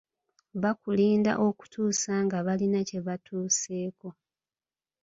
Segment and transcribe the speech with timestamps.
[0.61, 4.09] Baakulinda okutuusa nga balina kye batuuseeko.